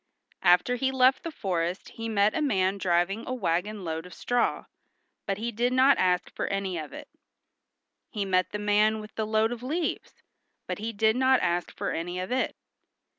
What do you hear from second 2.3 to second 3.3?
a man driving